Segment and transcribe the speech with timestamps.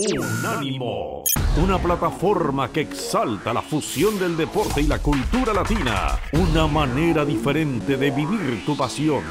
[0.00, 1.24] Unánimo,
[1.60, 7.96] una plataforma que exalta la fusión del deporte y la cultura latina, una manera diferente
[7.96, 9.24] de vivir tu pasión.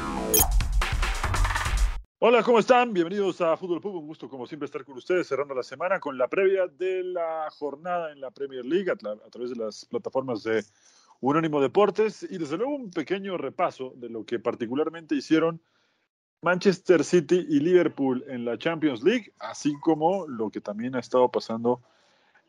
[2.18, 2.92] Hola, ¿cómo están?
[2.92, 3.94] Bienvenidos a Fútbol Pub.
[3.94, 7.48] Un gusto, como siempre, estar con ustedes cerrando la semana con la previa de la
[7.58, 10.62] jornada en la Premier League a, a través de las plataformas de
[11.20, 15.62] Unánimo Deportes y desde luego un pequeño repaso de lo que particularmente hicieron
[16.42, 21.30] Manchester City y Liverpool en la Champions League, así como lo que también ha estado
[21.30, 21.80] pasando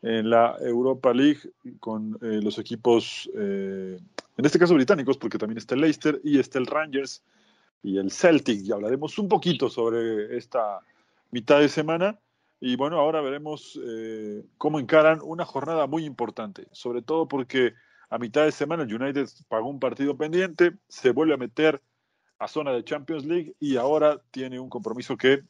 [0.02, 1.40] en la Europa League
[1.78, 3.98] con eh, los equipos, eh,
[4.36, 7.22] en este caso británicos, porque también está el Leicester y está el Rangers
[7.82, 8.62] y el Celtic.
[8.64, 10.80] Y hablaremos un poquito sobre esta
[11.30, 12.18] mitad de semana.
[12.60, 17.72] Y bueno, ahora veremos eh, cómo encaran una jornada muy importante, sobre todo porque
[18.10, 21.80] a mitad de semana el United pagó un partido pendiente, se vuelve a meter
[22.40, 25.44] a zona de Champions League y ahora tiene un compromiso que,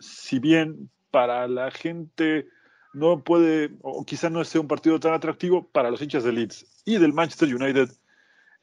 [0.00, 2.48] si bien para la gente
[2.92, 6.82] no puede, o quizá no sea un partido tan atractivo, para los hinchas de Leeds
[6.84, 7.88] y del Manchester United,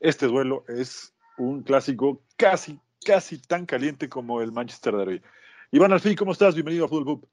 [0.01, 5.21] este duelo es un clásico casi, casi tan caliente como el Manchester Derby.
[5.71, 6.55] Iván Alfí, ¿cómo estás?
[6.55, 7.29] Bienvenido a Fútbol Pub.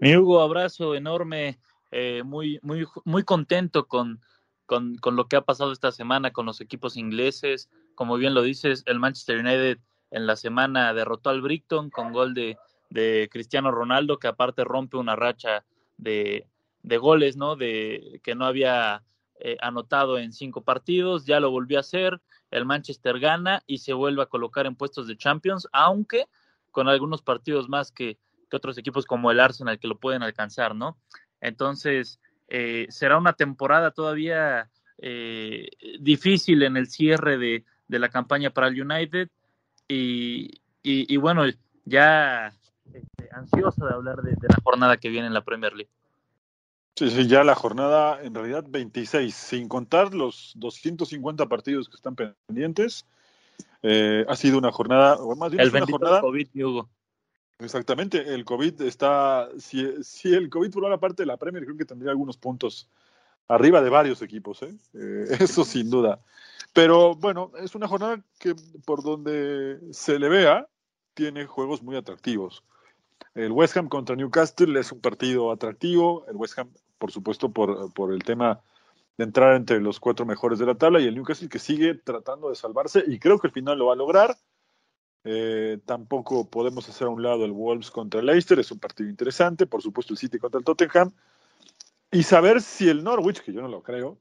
[0.00, 1.58] Mi Hugo, abrazo enorme,
[1.90, 4.20] eh, muy, muy, muy contento con,
[4.68, 7.70] con, con, lo que ha pasado esta semana con los equipos ingleses.
[7.94, 9.78] Como bien lo dices, el Manchester United
[10.10, 12.58] en la semana derrotó al Brighton con gol de,
[12.90, 15.64] de Cristiano Ronaldo, que aparte rompe una racha
[15.96, 16.46] de,
[16.82, 17.56] de goles, ¿no?
[17.56, 19.02] De que no había
[19.40, 22.20] eh, anotado en cinco partidos, ya lo volvió a hacer.
[22.50, 26.26] El Manchester gana y se vuelve a colocar en puestos de Champions, aunque
[26.72, 28.18] con algunos partidos más que,
[28.50, 30.98] que otros equipos como el Arsenal que lo pueden alcanzar, ¿no?
[31.40, 35.68] Entonces, eh, será una temporada todavía eh,
[36.00, 39.28] difícil en el cierre de, de, la campaña para el United
[39.86, 41.44] y, y, y bueno,
[41.84, 42.52] ya
[42.92, 45.90] este, ansioso de hablar de, de, la jornada que viene en la Premier League.
[46.96, 52.16] Sí, sí, ya la jornada en realidad 26, sin contar los 250 partidos que están
[52.16, 53.06] pendientes.
[53.82, 56.20] Eh, ha sido una jornada, o más bien el una jornada.
[56.20, 56.88] COVID, Hugo.
[57.60, 61.84] Exactamente, el COVID está, si, si el COVID formara parte de la Premier, creo que
[61.84, 62.88] tendría algunos puntos
[63.48, 64.74] arriba de varios equipos, ¿eh?
[64.94, 66.20] Eh, eso sin duda.
[66.72, 68.54] Pero bueno, es una jornada que
[68.84, 70.68] por donde se le vea,
[71.14, 72.62] tiene juegos muy atractivos.
[73.34, 77.92] El West Ham contra Newcastle es un partido atractivo, el West Ham, por supuesto, por,
[77.92, 78.60] por el tema
[79.16, 82.50] de entrar entre los cuatro mejores de la tabla, y el Newcastle que sigue tratando
[82.50, 84.36] de salvarse, y creo que al final lo va a lograr
[85.24, 89.08] eh, tampoco podemos hacer a un lado el Wolves contra el Leicester, es un partido
[89.08, 91.12] interesante, por supuesto el City contra el Tottenham,
[92.10, 94.18] y saber si el Norwich, que yo no lo creo,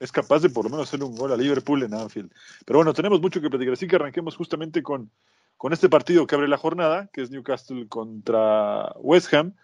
[0.00, 2.32] es capaz de por lo menos hacer un gol a Liverpool en Anfield.
[2.64, 5.10] Pero bueno, tenemos mucho que platicar, así que arranquemos justamente con,
[5.56, 9.54] con este partido que abre la jornada, que es Newcastle contra West Ham,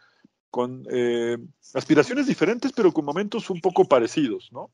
[0.50, 1.38] con eh,
[1.75, 4.70] aspiraciones diferentes, pero con momentos un poco parecidos, ¿no?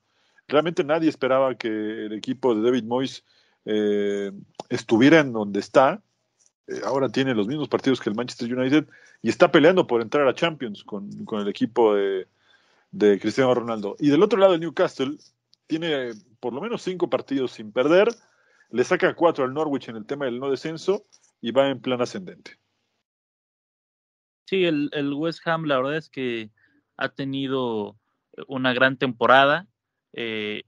[0.49, 3.25] Realmente nadie esperaba que el equipo de David Moyes
[3.71, 4.33] eh,
[4.71, 6.03] estuviera en donde está,
[6.67, 8.89] eh, ahora tiene los mismos partidos que el Manchester United
[9.21, 12.27] y está peleando por entrar a Champions con, con el equipo de,
[12.93, 13.95] de, Cristiano Ronaldo.
[13.99, 15.19] Y del otro lado, el Newcastle
[15.67, 18.09] tiene por lo menos cinco partidos sin perder,
[18.71, 21.05] le saca cuatro al Norwich en el tema del no descenso
[21.43, 22.59] y va en plan ascendente.
[24.47, 26.49] Sí, el, el West Ham la verdad es que
[26.97, 27.99] ha tenido
[28.47, 29.67] una gran temporada.
[30.15, 30.63] Eh,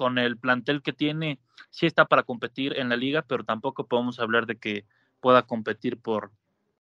[0.00, 1.38] con el plantel que tiene,
[1.68, 4.86] sí está para competir en la liga, pero tampoco podemos hablar de que
[5.20, 6.32] pueda competir por,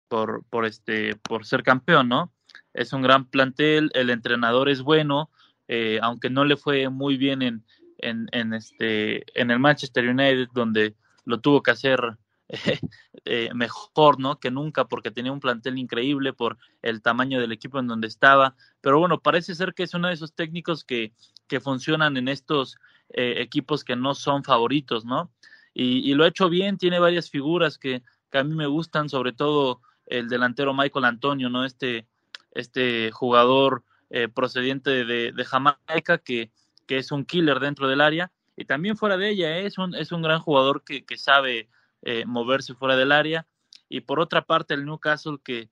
[0.08, 2.32] por, por, este, por ser campeón, ¿no?
[2.76, 5.32] Es un gran plantel, el entrenador es bueno,
[5.68, 7.66] eh, aunque no le fue muy bien en,
[7.98, 10.94] en, en, este, en el Manchester United, donde
[11.26, 12.00] lo tuvo que hacer
[12.50, 12.80] eh,
[13.26, 14.40] eh, mejor, ¿no?
[14.40, 18.56] Que nunca, porque tenía un plantel increíble por el tamaño del equipo en donde estaba.
[18.80, 21.14] Pero bueno, parece ser que es uno de esos técnicos que,
[21.48, 22.78] que funcionan en estos
[23.10, 25.32] eh, equipos que no son favoritos, ¿no?
[25.74, 28.02] Y, lo ha hecho bien, tiene varias figuras que,
[28.32, 31.66] a mí me gustan, sobre todo el delantero Michael Antonio, ¿no?
[31.66, 32.08] Este,
[32.52, 36.52] este jugador eh, procedente de, de Jamaica que,
[36.88, 39.68] que, es un killer dentro del área y también fuera de ella, ¿eh?
[39.68, 41.70] es, un, es un gran jugador que, que sabe
[42.02, 43.46] eh, moverse fuera del área.
[43.88, 45.70] Y por otra parte, el Newcastle que,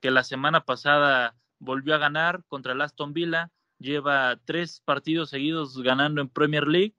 [0.00, 3.50] que la semana pasada volvió a ganar contra el Aston Villa,
[3.80, 6.94] lleva tres partidos seguidos ganando en Premier League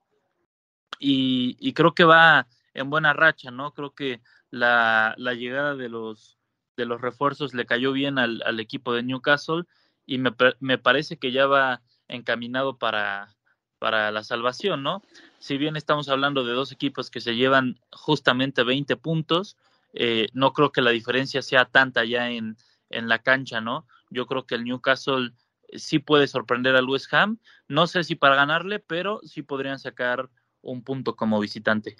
[0.99, 3.71] y, y creo que va en buena racha, ¿no?
[3.73, 6.37] Creo que la, la llegada de los,
[6.75, 9.63] de los refuerzos le cayó bien al, al equipo de Newcastle
[10.05, 13.35] y me, me, parece que ya va encaminado para,
[13.79, 15.01] para la salvación, ¿no?
[15.39, 19.55] Si bien estamos hablando de dos equipos que se llevan justamente 20 puntos,
[19.93, 22.57] eh, no creo que la diferencia sea tanta ya en,
[22.89, 23.85] en la cancha, ¿no?
[24.09, 25.31] Yo creo que el Newcastle
[25.73, 27.37] sí puede sorprender al West Ham.
[27.67, 30.29] No sé si para ganarle, pero sí podrían sacar
[30.61, 31.95] un punto como visitante.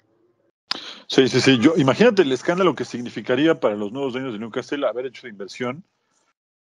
[1.06, 1.58] Sí, sí, sí.
[1.58, 5.84] Yo, imagínate el escándalo que significaría para los nuevos dueños de Newcastle haber hecho inversión.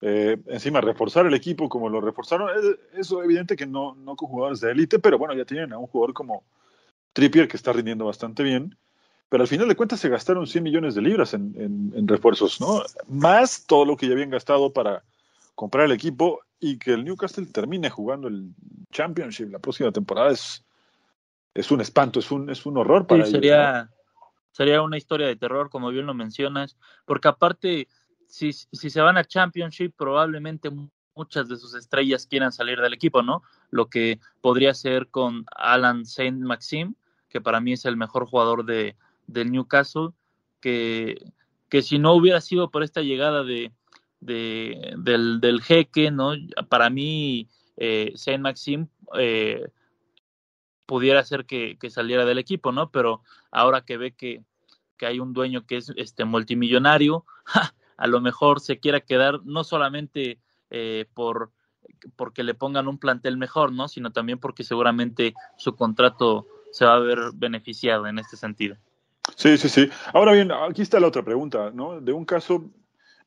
[0.02, 2.50] Eh, encima, reforzar el equipo como lo reforzaron.
[2.94, 5.88] Eso evidente que no, no con jugadores de élite, pero bueno, ya tienen a un
[5.88, 6.44] jugador como
[7.14, 8.76] Trippier que está rindiendo bastante bien.
[9.30, 12.84] Pero al final de cuentas se gastaron 100 millones de libras en, en refuerzos, ¿no?
[13.08, 15.04] Más todo lo que ya habían gastado para
[15.56, 18.54] comprar el equipo y que el Newcastle termine jugando el
[18.92, 20.64] Championship la próxima temporada es,
[21.56, 23.90] es un espanto, es un, es un horror para sí, Sería,
[24.52, 27.88] sería una historia de terror, como bien lo mencionas, porque aparte,
[28.28, 30.70] si, si se van a Championship, probablemente
[31.16, 33.42] muchas de sus estrellas quieran salir del equipo, ¿no?
[33.72, 36.94] Lo que podría ser con Alan Saint Maxim,
[37.28, 40.10] que para mí es el mejor jugador de, del Newcastle,
[40.60, 41.32] que,
[41.70, 43.72] que si no hubiera sido por esta llegada de,
[44.22, 46.34] de, del, del jeque, ¿no?
[46.70, 48.88] Para mí, eh, Saint Maxim
[49.18, 49.68] eh,
[50.86, 52.92] pudiera ser que, que, saliera del equipo, ¿no?
[52.92, 54.44] Pero ahora que ve que,
[54.98, 57.26] que hay un dueño que es este multimillonario,
[57.98, 60.40] a lo mejor se quiera quedar no solamente
[60.70, 61.52] eh, por
[62.16, 63.88] porque le pongan un plantel mejor, ¿no?
[63.88, 68.78] Sino también porque seguramente su contrato se va a ver beneficiado en este sentido.
[69.36, 69.90] Sí, sí, sí.
[70.14, 72.02] Ahora bien, aquí está la otra pregunta, ¿no?
[72.02, 72.72] De un caso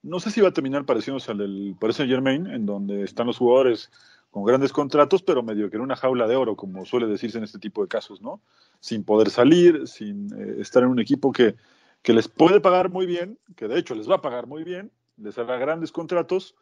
[0.04, 3.26] no sé si va a terminar pareciéndose al del Paris Saint Germain, en donde están
[3.26, 3.90] los jugadores
[4.30, 7.44] con grandes contratos, pero medio que en una jaula de oro, como suele decirse en
[7.44, 8.40] este tipo de casos, ¿no?
[8.80, 11.54] Sin poder salir, sin eh, estar en un equipo que,
[12.02, 14.90] que les puede pagar muy bien, que de hecho les va a pagar muy bien,
[15.16, 16.54] les hará grandes contratos,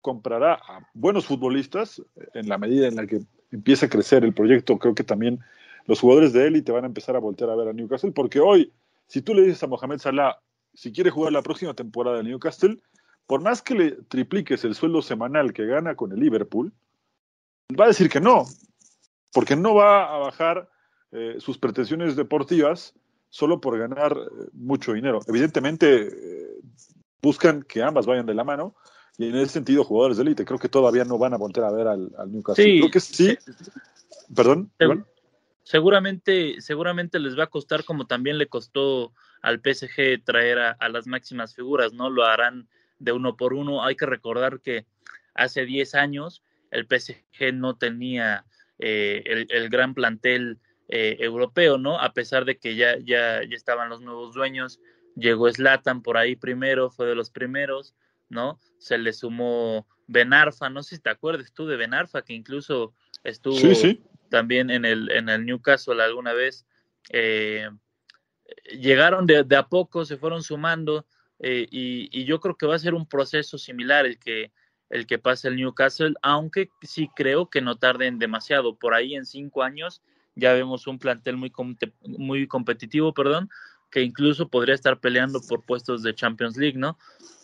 [0.00, 2.00] comprará a buenos futbolistas
[2.32, 3.20] en la medida en la que
[3.50, 4.78] empiece a crecer el proyecto.
[4.78, 5.40] Creo que también
[5.84, 8.72] los jugadores de élite van a empezar a voltear a ver a Newcastle, porque hoy,
[9.06, 10.38] si tú le dices a Mohamed Salah,
[10.76, 12.78] si quiere jugar la próxima temporada en Newcastle,
[13.26, 16.72] por más que le tripliques el sueldo semanal que gana con el Liverpool,
[17.78, 18.44] va a decir que no,
[19.32, 20.68] porque no va a bajar
[21.12, 22.94] eh, sus pretensiones deportivas
[23.30, 25.20] solo por ganar eh, mucho dinero.
[25.26, 26.60] Evidentemente, eh,
[27.22, 28.76] buscan que ambas vayan de la mano,
[29.18, 31.72] y en ese sentido, jugadores de élite creo que todavía no van a volver a
[31.72, 32.62] ver al, Newcastle.
[32.62, 33.38] Sí, creo que sí.
[34.34, 34.70] Perdón.
[35.62, 39.12] Seguramente, seguramente les va a costar como también le costó
[39.42, 42.10] al PSG traer a, las máximas figuras, ¿no?
[42.10, 42.68] Lo harán
[42.98, 43.84] de uno por uno.
[43.84, 44.86] Hay que recordar que
[45.34, 48.44] hace 10 años el PSG no tenía
[48.78, 52.00] eh, el, gran plantel eh, europeo, ¿no?
[52.00, 54.80] A pesar de que ya, ya, ya estaban los nuevos dueños,
[55.14, 57.94] llegó Slatan por ahí primero, fue de los primeros,
[58.28, 58.60] ¿no?
[58.78, 62.94] Se le sumó Benarfa, no sé si te acuerdas tú de Benarfa, que incluso
[63.24, 63.58] estuvo
[64.28, 66.66] también en el, en el Newcastle alguna vez.
[67.10, 67.68] Eh,
[68.72, 71.06] llegaron de, a poco, se fueron sumando
[71.38, 74.52] eh, y, yo creo que va a ser un proceso similar el que
[74.88, 78.76] el que pasa el Newcastle, aunque sí creo que no tarden demasiado.
[78.76, 80.00] Por ahí en cinco años
[80.36, 81.52] ya vemos un plantel muy,
[82.02, 83.50] muy competitivo, perdón,
[83.90, 86.98] que incluso podría estar peleando por puestos de Champions League, ¿no?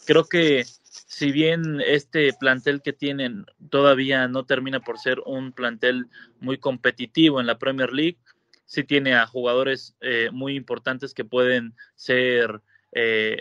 [0.06, 6.06] Creo que si bien este plantel que tienen todavía no termina por ser un plantel
[6.40, 8.18] muy competitivo en la Premier League,
[8.72, 13.36] sí tiene a jugadores eh, muy importantes que pueden ser eh,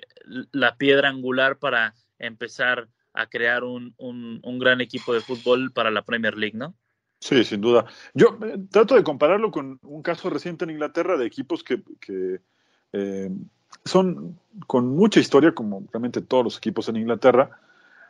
[0.51, 6.01] la piedra angular para empezar a crear un, un, gran equipo de fútbol para la
[6.01, 6.75] Premier League, ¿no?
[7.19, 7.85] Sí, sin duda.
[8.13, 12.41] Yo eh, trato de compararlo con un caso reciente en Inglaterra de equipos que, que
[13.85, 17.57] son con mucha historia, como realmente todos los equipos en Inglaterra,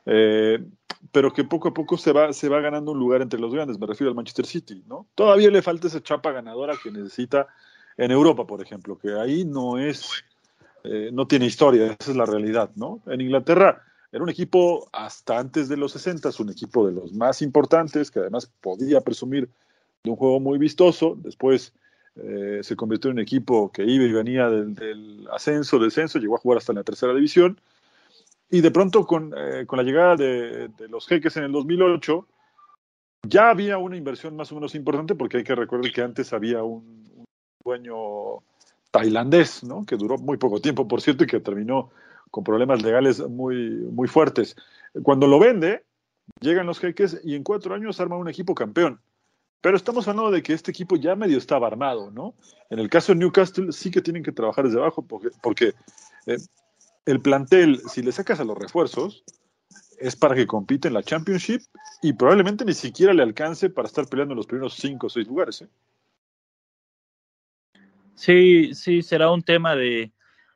[0.05, 0.63] eh,
[1.11, 3.79] pero que poco a poco se va, se va ganando un lugar entre los grandes,
[3.79, 5.07] me refiero al Manchester City, ¿no?
[5.15, 7.47] Todavía le falta esa chapa ganadora que necesita
[7.97, 10.23] en Europa, por ejemplo, que ahí no es,
[10.83, 13.01] eh, no tiene historia, esa es la realidad, ¿no?
[13.07, 17.41] En Inglaterra era un equipo hasta antes de los 60, un equipo de los más
[17.41, 19.49] importantes, que además podía presumir
[20.03, 21.73] de un juego muy vistoso, después
[22.15, 26.35] eh, se convirtió en un equipo que iba y venía del, del ascenso, descenso, llegó
[26.35, 27.59] a jugar hasta la tercera división,
[28.51, 32.27] y de pronto con, eh, con la llegada de, los jeques en el 2008,
[33.23, 36.61] ya había una inversión más o menos importante, porque hay que recordar que antes había
[36.61, 37.25] un,
[37.63, 38.43] dueño
[38.91, 39.85] tailandés, ¿no?
[39.85, 41.91] que duró muy poco tiempo, por cierto, y que terminó
[42.29, 44.55] con problemas legales muy, muy fuertes.
[45.03, 45.85] Cuando lo vende,
[46.41, 48.99] llegan los jeques y en cuatro años arma un equipo campeón.
[49.61, 52.33] Pero estamos hablando de que este equipo ya medio estaba armado, ¿no?
[52.69, 55.73] En el caso de Newcastle sí que tienen que trabajar desde abajo porque, porque
[56.25, 56.37] eh,
[57.05, 59.23] el plantel, si le sacas a los refuerzos,
[59.99, 61.61] es para que compite en la Championship
[62.01, 65.27] y probablemente ni siquiera le alcance para estar peleando en los primeros cinco o seis
[65.27, 65.61] lugares.
[65.61, 65.69] ¿eh?
[68.15, 70.11] Sí, sí, será un tema de,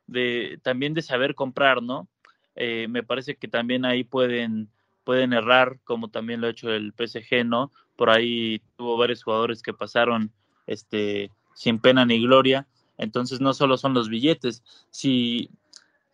[0.06, 2.08] de, también de saber comprar, ¿no?
[2.56, 4.70] eh, me parece que también ahí pueden,
[5.04, 7.70] pueden errar, como también lo ha hecho el PSG, ¿no?
[7.96, 10.32] Por ahí tuvo varios jugadores que pasaron
[10.66, 12.66] este, sin pena ni gloria.
[12.98, 14.62] Entonces no solo son los billetes.
[14.90, 15.50] Si,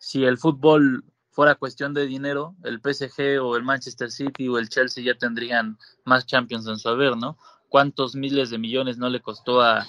[0.03, 4.67] si el fútbol fuera cuestión de dinero, el PSG o el Manchester City o el
[4.67, 7.37] Chelsea ya tendrían más Champions en su haber, ¿no?
[7.69, 9.87] ¿Cuántos miles de millones no le costó a,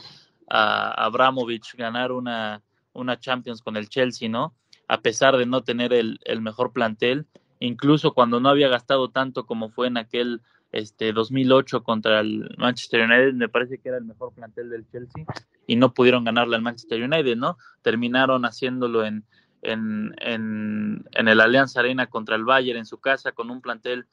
[0.48, 4.54] a Abramovich ganar una, una Champions con el Chelsea, ¿no?
[4.86, 7.26] A pesar de no tener el, el mejor plantel,
[7.58, 13.00] incluso cuando no había gastado tanto como fue en aquel este 2008 contra el Manchester
[13.00, 15.24] United, me parece que era el mejor plantel del Chelsea
[15.66, 17.58] y no pudieron ganarle al Manchester United, ¿no?
[17.82, 19.24] Terminaron haciéndolo en,
[19.64, 24.06] en, en, el Alianza Arena contra el Bayern en su casa con un plantel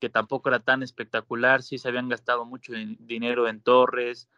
[0.00, 4.28] que tampoco era tan espectacular, sí se habían gastado mucho dinero en Torres,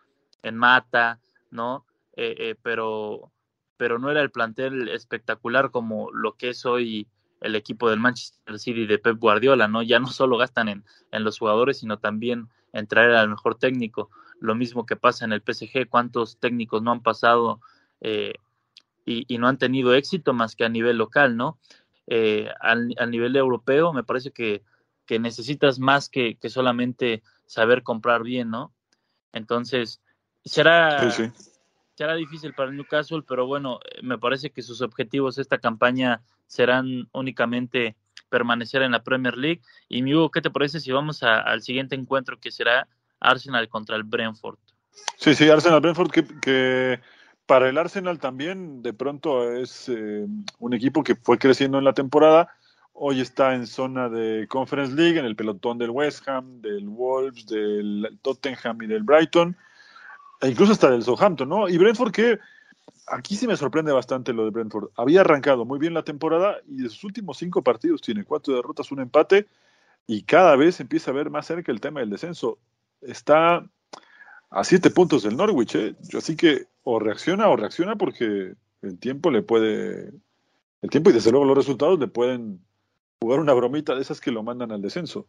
[0.43, 1.85] en Mata, ¿no?
[2.17, 3.31] Eh, eh, pero,
[3.77, 7.07] pero no era el plantel espectacular como lo que es hoy
[7.41, 9.83] el equipo del Manchester City de Pep Guardiola, ¿no?
[9.83, 14.11] Ya no solo gastan en, en los jugadores, sino también en traer al mejor técnico.
[14.41, 17.61] Lo mismo que pasa en el PSG, cuántos técnicos no han pasado
[18.01, 18.35] eh,
[19.11, 21.59] y, y, no han tenido éxito más que a nivel local, ¿no?
[22.07, 24.63] Eh, al, al, nivel europeo me parece que,
[25.07, 28.73] que necesitas más que, que, solamente saber comprar bien, ¿no?
[29.33, 30.01] Entonces,
[30.45, 31.33] será, sí, sí.
[31.95, 37.09] será difícil para el Newcastle, pero bueno, me parece que sus objetivos esta campaña serán
[37.13, 37.97] únicamente
[38.29, 39.61] permanecer en la Premier League.
[39.89, 42.89] Y mi Hugo, ¿qué te parece si vamos a, al siguiente encuentro que será
[43.21, 44.59] Arsenal contra el Brentford?
[45.17, 47.01] Sí, sí, Arsenal-Brentford, que, que,
[47.51, 50.25] para el Arsenal también de pronto es eh,
[50.61, 52.55] un equipo que fue creciendo en la temporada.
[52.93, 57.47] Hoy está en zona de Conference League, en el pelotón del West Ham, del Wolves,
[57.47, 59.57] del Tottenham y del Brighton,
[60.41, 61.69] e incluso hasta del Southampton, ¿no?
[61.69, 62.39] Y Brentford que
[63.09, 64.91] aquí sí me sorprende bastante lo de Brentford.
[64.95, 68.93] Había arrancado muy bien la temporada y de sus últimos cinco partidos tiene cuatro derrotas,
[68.93, 69.49] un empate
[70.07, 72.59] y cada vez empieza a ver más cerca el tema del descenso.
[73.01, 73.69] Está
[74.51, 75.97] a siete puntos del Norwich, ¿eh?
[76.17, 80.13] así que o reacciona o reacciona porque el tiempo le puede,
[80.83, 82.61] el tiempo y desde luego los resultados le pueden
[83.21, 85.27] jugar una bromita de esas que lo mandan al descenso.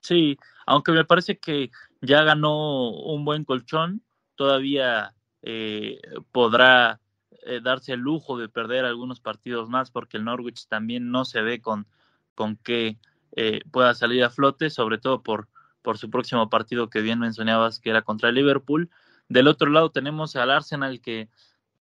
[0.00, 4.02] Sí, aunque me parece que ya ganó un buen colchón,
[4.34, 6.00] todavía eh,
[6.32, 7.00] podrá
[7.42, 11.40] eh, darse el lujo de perder algunos partidos más porque el Norwich también no se
[11.42, 11.86] ve con,
[12.34, 12.98] con que
[13.36, 15.48] eh, pueda salir a flote, sobre todo por,
[15.82, 18.90] por su próximo partido que bien mencionabas que era contra el Liverpool.
[19.28, 21.28] Del otro lado tenemos al Arsenal que,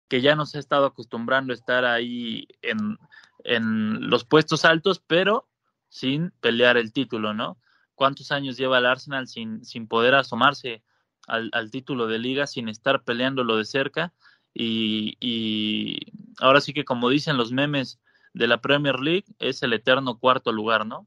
[0.09, 2.99] que ya nos ha estado acostumbrando a estar ahí en,
[3.45, 5.49] en los puestos altos, pero
[5.89, 7.59] sin pelear el título, ¿no?
[7.95, 10.83] ¿Cuántos años lleva el Arsenal sin, sin poder asomarse
[11.27, 14.13] al, al título de liga, sin estar peleándolo de cerca?
[14.55, 15.99] Y, y,
[16.41, 18.01] ahora sí que como dicen los memes
[18.35, 21.07] de la Premier League, es el eterno cuarto lugar, ¿no?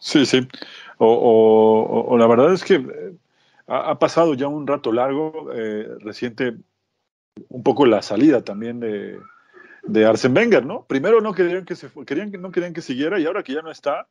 [0.00, 0.46] Sí, sí.
[0.98, 3.14] O, o, o la verdad es que eh,
[3.66, 6.56] ha, ha, pasado ya un rato largo, eh, reciente,
[7.48, 9.18] un poco la salida también de,
[9.82, 10.84] de Arsen Wenger, ¿no?
[10.86, 13.70] Primero no querían que se querían no querían que siguiera y ahora que ya no
[13.70, 14.08] está,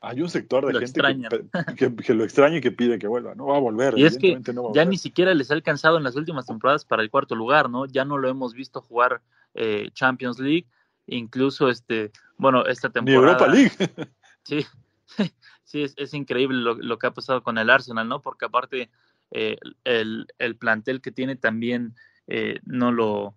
[0.00, 3.06] hay un sector de lo gente que, que, que, lo extraña y que pide que
[3.06, 3.34] vuelva.
[3.34, 3.98] No va a volver.
[3.98, 7.02] Y es que no ya ni siquiera les ha alcanzado en las últimas temporadas para
[7.02, 7.86] el cuarto lugar, ¿no?
[7.86, 9.22] Ya no lo hemos visto jugar
[9.54, 10.66] eh, Champions League,
[11.06, 13.20] incluso este, bueno, esta temporada.
[13.20, 13.72] Ni Europa League.
[14.42, 14.66] sí,
[15.64, 18.22] sí, es, es increíble lo, lo, que ha pasado con el Arsenal, ¿no?
[18.22, 18.90] Porque aparte
[19.30, 21.94] eh, el, el, plantel que tiene también
[22.26, 23.34] eh, no lo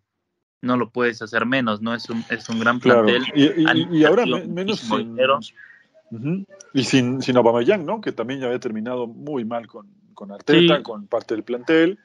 [0.61, 1.93] no lo puedes hacer menos, ¿no?
[1.93, 3.23] Es un, es un gran plantel.
[3.25, 3.39] Claro.
[3.39, 5.17] Y, y, y, ahora menos sin,
[6.09, 6.45] Uh -huh.
[6.73, 8.01] Y sin, sin Aubameyang, ¿no?
[8.01, 10.83] Que también ya había terminado muy mal con, con Arteta, sí.
[10.83, 11.99] con parte del plantel.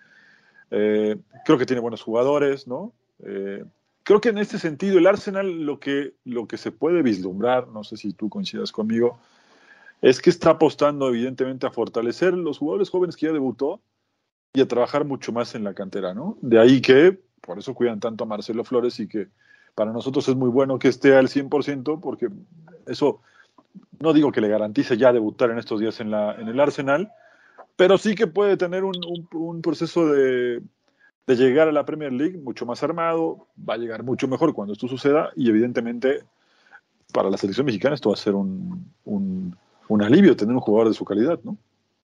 [0.71, 2.93] Eh, creo que tiene buenos jugadores, ¿no?
[3.25, 3.65] Eh,
[4.03, 7.85] creo que en este sentido el Arsenal lo que, lo que se puede vislumbrar, no
[7.85, 9.21] sé si tú coincidas conmigo,
[10.03, 13.81] es que está apostando evidentemente a fortalecer los jugadores jóvenes que ya debutó
[14.53, 16.37] y a trabajar mucho más en la cantera, ¿no?
[16.43, 19.29] De ahí que, por eso cuidan tanto a Marcelo Flores y que
[19.77, 22.29] para nosotros es muy bueno que esté al 100% porque
[22.87, 23.23] eso
[24.01, 27.11] no digo que le garantice ya debutar en estos días en, la, en el Arsenal,
[27.77, 28.97] pero sí que puede tener un,
[29.33, 30.61] un, proceso de,
[31.27, 34.75] de, llegar a la Premier League mucho más armado, va a llegar mucho mejor cuando
[34.75, 36.25] esto suceda y evidentemente
[37.13, 39.57] para la selección mexicana esto va a ser un, un,
[39.89, 41.57] un alivio tener un jugador de su calidad, ¿no?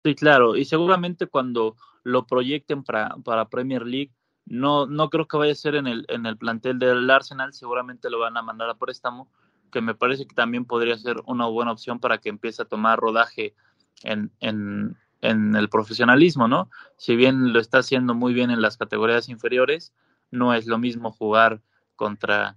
[0.05, 4.13] Sí, claro, y seguramente cuando lo proyecten para, para Premier League,
[4.47, 8.09] no, no creo que vaya a ser en el, en el plantel del Arsenal, seguramente
[8.09, 9.29] lo van a mandar a préstamo,
[9.71, 12.99] que me parece que también podría ser una buena opción para que empiece a tomar
[12.99, 13.55] rodaje
[14.03, 16.71] en, en, en, el profesionalismo, ¿no?
[16.97, 19.93] Si bien lo está haciendo muy bien en las categorías inferiores,
[20.31, 21.61] no es lo mismo jugar
[21.97, 22.57] contra,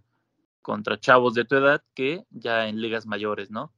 [0.62, 3.74] contra chavos de tu edad que ya en ligas mayores, ¿no?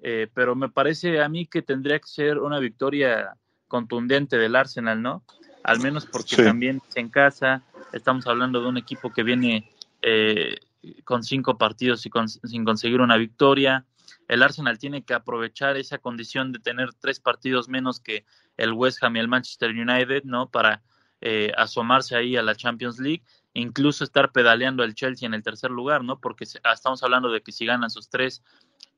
[0.00, 3.34] Eh, pero me parece a mí que tendría que ser una victoria
[3.66, 5.22] contundente del Arsenal, ¿no?
[5.64, 7.62] Al menos porque también en casa,
[7.92, 9.70] estamos hablando de un equipo que viene
[10.02, 10.56] eh,
[11.04, 12.10] con cinco partidos y
[12.44, 13.84] sin conseguir una victoria.
[14.28, 18.24] El Arsenal tiene que aprovechar esa condición de tener tres partidos menos que
[18.56, 20.48] el West Ham y el Manchester United, ¿no?
[20.48, 20.82] Para
[21.20, 25.70] eh, asomarse ahí a la Champions League, incluso estar pedaleando al Chelsea en el tercer
[25.70, 26.20] lugar, ¿no?
[26.20, 28.42] Porque estamos hablando de que si ganan sus tres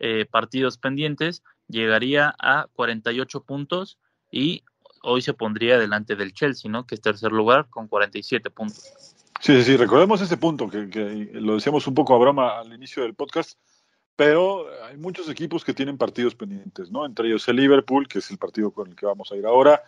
[0.00, 3.98] eh, partidos pendientes, llegaría a 48 puntos
[4.30, 4.64] y
[5.02, 6.86] hoy se pondría delante del Chelsea, ¿no?
[6.86, 8.82] Que es tercer lugar con 47 puntos.
[9.40, 13.02] Sí, sí, sí, recordemos ese punto que, lo decíamos un poco a broma al inicio
[13.02, 13.58] del podcast,
[14.16, 17.06] pero hay muchos equipos que tienen partidos pendientes, ¿no?
[17.06, 19.82] Entre ellos el Liverpool, que es el partido con el que vamos a ir ahora,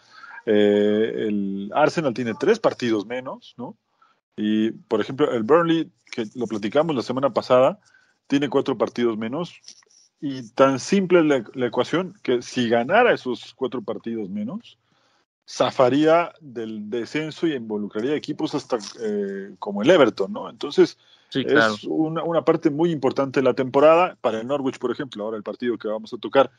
[0.47, 3.76] eh, el Arsenal tiene tres partidos menos, ¿no?
[4.37, 7.78] Y, por ejemplo, el Burnley, que lo platicamos la semana pasada,
[8.26, 9.61] tiene cuatro partidos menos.
[10.23, 14.79] Y tan simple la, la ecuación que si ganara esos cuatro partidos menos,
[15.49, 20.49] zafaría del descenso y involucraría equipos hasta eh, como el Everton, ¿no?
[20.49, 20.97] Entonces,
[21.35, 24.17] es una, parte muy importante de la temporada.
[24.21, 26.50] Para el Norwich, por ejemplo, ahora el partido que vamos a tocar,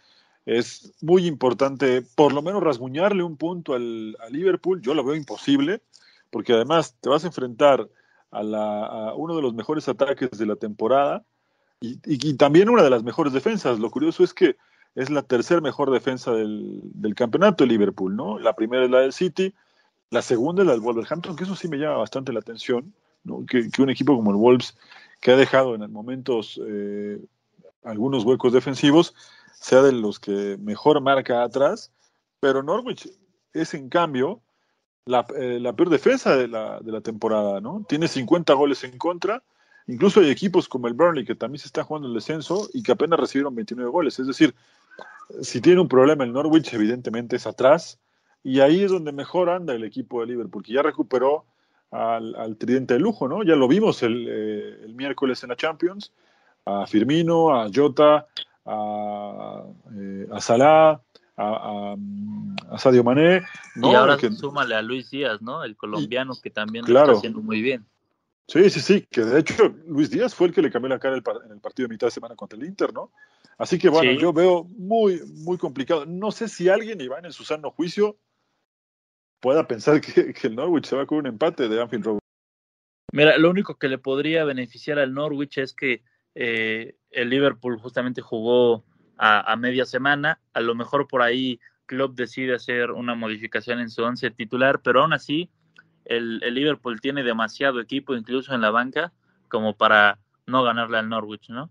[0.46, 4.82] es muy importante por lo menos rasguñarle un punto al, a Liverpool.
[4.82, 5.82] Yo lo veo imposible,
[6.30, 7.88] porque además te vas a enfrentar
[8.32, 11.24] a, uno de los mejores ataques de la temporada
[11.84, 13.78] y, y también una de las mejores defensas.
[13.78, 14.56] Lo curioso es que
[14.96, 18.40] es la tercera mejor defensa del, del, campeonato, el Liverpool, ¿no?
[18.40, 19.54] La primera es la del City,
[20.10, 23.46] la segunda es la del Wolverhampton, que eso sí me llama bastante la atención, ¿no?
[23.46, 24.78] Que, un equipo como el Wolves,
[25.20, 27.20] que ha dejado en momentos eh,
[27.84, 29.16] algunos huecos defensivos,
[29.54, 31.92] sea de los que mejor marca atrás,
[32.40, 33.10] pero Norwich
[33.54, 34.42] es en cambio
[35.06, 37.84] la, eh, la peor defensa de la, de la temporada, ¿no?
[37.90, 39.44] Tiene 50 goles en contra,
[39.88, 42.94] Incluso hay equipos como el Burnley que también se está jugando el descenso y que
[42.94, 44.18] apenas recibieron 29 goles.
[44.20, 44.56] Es decir,
[45.42, 48.00] si tiene un problema el Norwich, evidentemente es atrás.
[48.44, 51.46] Y ahí es donde mejor anda el equipo de Liverpool, que ya recuperó
[51.92, 53.44] al, tridente de lujo, ¿no?
[53.44, 56.12] Ya lo vimos el, eh, miércoles en la Champions.
[56.66, 58.26] A Firmino, a Jota,
[58.66, 59.64] a,
[59.96, 61.02] eh, a Salah,
[61.38, 61.96] a,
[62.78, 63.44] Sadio Mané.
[63.76, 65.64] Y ahora súmale a Luis Díaz, ¿no?
[65.64, 67.86] El colombiano que también lo está haciendo muy bien.
[68.48, 71.16] Sí, sí, sí, que de hecho Luis Díaz fue el que le cambió la cara
[71.16, 73.12] en el partido de mitad de semana contra el Inter, ¿no?
[73.58, 76.06] Así que bueno, yo veo muy, muy complicado.
[76.06, 78.18] No sé si alguien, Iván, en su sano juicio,
[79.40, 82.20] pueda pensar que, el Norwich se va con un empate de Anfield Road.
[83.12, 86.04] Mira, lo único que le podría beneficiar al Norwich es que
[86.34, 88.84] eh, el Liverpool justamente jugó
[89.18, 90.42] a, media semana.
[90.54, 95.02] A lo mejor por ahí Klopp decide hacer una modificación en su once titular, pero
[95.02, 95.52] aún así
[96.06, 99.12] el, el Liverpool tiene demasiado equipo, incluso en la banca,
[99.48, 101.70] como para no ganarle al Norwich, ¿no?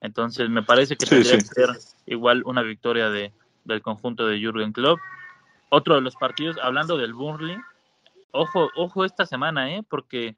[0.00, 1.70] Entonces me parece que tendría que ser
[2.06, 3.32] igual una victoria de,
[3.64, 4.98] del conjunto de Jürgen Klopp.
[5.68, 7.58] Otro de los partidos, hablando del Burnley,
[8.32, 9.84] ojo, ojo esta semana, ¿eh?
[9.88, 10.36] porque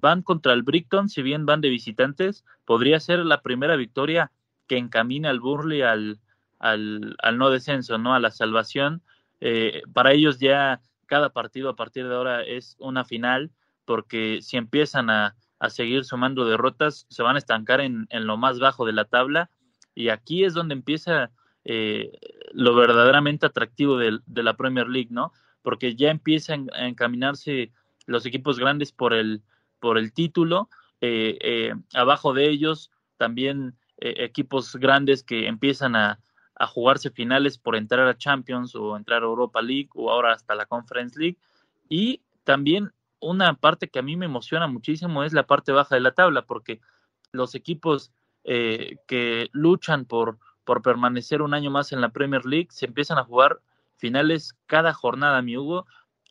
[0.00, 4.30] van contra el Brighton, si bien van de visitantes, podría ser la primera victoria
[4.66, 6.20] que encamina al Burnley al,
[6.60, 8.14] al, al no descenso, ¿no?
[8.14, 9.02] A la salvación.
[9.40, 10.80] Eh, para ellos ya
[11.10, 13.50] cada partido a partir de ahora es una final,
[13.84, 18.36] porque si empiezan a, a seguir sumando derrotas, se van a estancar en, en, lo
[18.36, 19.50] más bajo de la tabla
[19.92, 21.32] y aquí es donde empieza
[21.64, 22.12] eh,
[22.52, 25.32] lo verdaderamente atractivo de, de, la Premier League, ¿no?
[25.62, 27.72] Porque ya empiezan a encaminarse
[28.06, 29.42] los equipos grandes por el,
[29.80, 30.68] por el título,
[31.00, 36.20] eh, eh, abajo de ellos también equipos grandes que empiezan a,
[36.60, 40.54] a jugarse finales por entrar a Champions o entrar a Europa League o ahora hasta
[40.54, 41.38] la Conference League
[41.88, 46.02] y también una parte que a mí me emociona muchísimo es la parte baja de
[46.02, 46.80] la tabla, porque
[47.32, 48.12] los equipos
[48.44, 53.16] eh, que luchan por, por permanecer un año más en la Premier League se empiezan
[53.16, 53.60] a jugar
[53.96, 55.86] finales cada jornada, mi Hugo,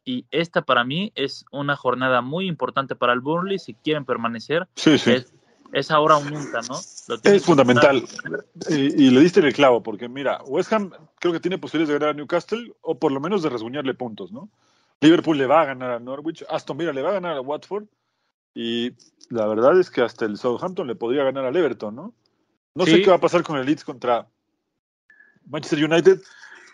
[0.05, 4.67] y esta para mí es una jornada muy importante para el Burnley si quieren permanecer.
[4.75, 5.11] Sí, sí.
[5.11, 5.33] Es,
[5.91, 6.79] ahora o nunca, ¿no?
[7.23, 8.03] es fundamental.
[8.69, 11.99] Y, y, le diste el clavo, porque mira, West Ham creo que tiene posibilidades de
[11.99, 14.49] ganar a Newcastle o por lo menos de rasguñarle puntos, ¿no?
[15.01, 17.85] Liverpool le va a ganar a Norwich, Aston Villa le va a ganar a Watford
[18.53, 18.91] y
[19.29, 22.13] la verdad es que hasta el Southampton le podría ganar al Everton, ¿no?
[22.75, 24.27] No sé qué va a pasar con el Leeds contra
[25.45, 26.21] Manchester United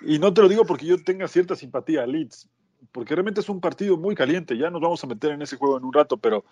[0.02, 2.50] y no te lo digo porque yo tenga cierta simpatía a Leeds,
[2.92, 5.78] porque realmente es un partido muy caliente, ya nos vamos a meter en ese juego
[5.78, 6.46] en un rato, pero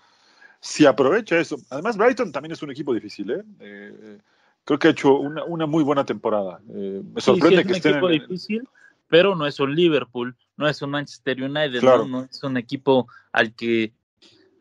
[0.63, 3.43] si aprovecha eso, además Brighton también es un equipo difícil, ¿eh?
[3.59, 4.17] eh
[4.63, 6.61] creo que ha hecho una, una muy buena temporada.
[6.73, 8.67] Eh, me sorprende que estén equipo difícil,
[9.09, 12.23] pero no es un Liverpool, no es un Manchester United, ¿no?
[12.23, 13.91] es un equipo al que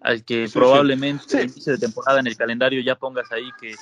[0.01, 3.77] al que probablemente el inicio de temporada en el calendario ya pongas ahí que,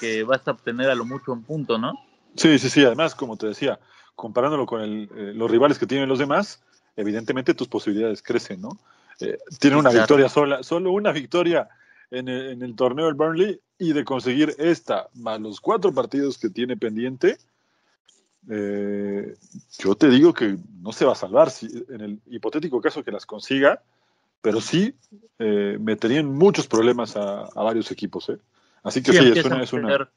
[0.00, 1.92] que, vas a obtener a lo mucho un punto, ¿no?
[2.36, 2.82] Sí, sí, sí.
[2.82, 3.78] Además, como te decía,
[4.14, 6.62] comparándolo con el, eh, los rivales que tienen los demás,
[6.96, 8.78] evidentemente tus posibilidades crecen, ¿no?
[9.20, 11.68] Eh, tiene una victoria sola, solo una victoria
[12.10, 16.38] en el, en el, torneo del Burnley y de conseguir esta más los cuatro partidos
[16.38, 17.38] que tiene pendiente,
[18.50, 19.36] eh,
[19.78, 23.10] yo te digo que no se va a salvar si, en el hipotético caso que
[23.10, 23.82] las consiga,
[24.42, 24.94] pero sí
[25.38, 28.28] eh, meterían muchos problemas a, varios equipos.
[28.28, 28.38] ¿eh?
[28.82, 30.10] Así que sí, es, una, es una,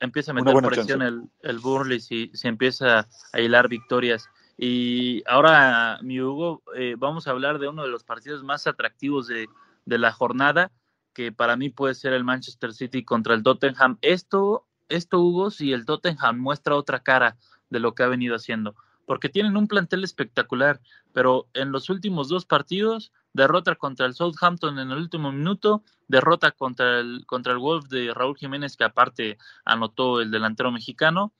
[0.00, 4.28] Empieza a meter presión el, el Burnley si, si empieza a hilar victorias.
[4.56, 9.26] Y ahora, mi Hugo, eh, vamos a hablar de uno de los partidos más atractivos
[9.26, 9.48] de,
[9.84, 10.70] de la jornada,
[11.12, 13.98] que para mí puede ser el Manchester City contra el Tottenham.
[14.00, 17.36] Esto esto, Hugo, si el Tottenham muestra otra cara
[17.70, 18.74] de lo que ha venido haciendo,
[19.06, 20.80] porque tienen un plantel espectacular,
[21.12, 26.52] pero en los últimos dos partidos, derrota contra el Southampton en el último minuto, derrota
[26.52, 31.32] contra el, contra el Wolf de Raúl Jiménez, que aparte anotó el delantero mexicano,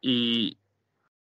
[0.00, 0.58] y,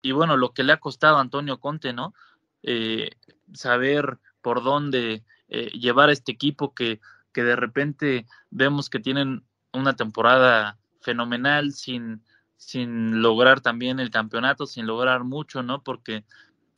[0.04, 2.14] y bueno, lo que le ha costado a Antonio Conte, ¿no?
[2.62, 3.10] Eh,
[3.54, 7.00] saber por dónde eh, llevar a este equipo que,
[7.32, 12.22] que de repente vemos que tienen una temporada fenomenal sin,
[12.56, 15.82] sin lograr también el campeonato, sin lograr mucho, ¿no?
[15.82, 16.26] Porque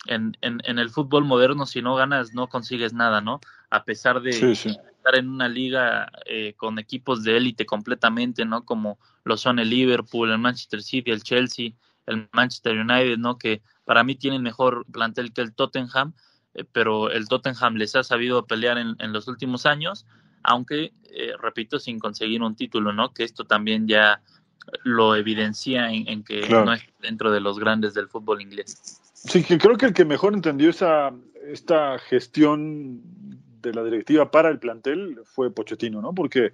[0.07, 3.41] en, en, en, el fútbol moderno, si no ganas, no consigues nada, ¿no?
[3.71, 8.65] A pesar de estar en una liga eh, con equipos de élite completamente, ¿no?
[8.65, 11.73] Como lo son el Liverpool, el Manchester City, el Chelsea,
[12.07, 13.38] el Manchester United, ¿no?
[13.38, 16.14] Que para mí tienen mejor plantel que el Tottenham,
[16.55, 20.07] eh, pero el Tottenham les ha sabido pelear en, en los últimos años
[20.47, 23.12] aunque, eh, repito, sin conseguir un título, ¿no?
[23.12, 24.23] Que esto también ya
[24.85, 29.01] lo evidencia en, que no es dentro de los grandes del fútbol inglés.
[29.12, 31.12] Sí, que creo que el que mejor entendió esa,
[31.47, 33.01] esta gestión
[33.61, 36.14] de la directiva para el plantel fue Pochettino, ¿no?
[36.14, 36.53] Porque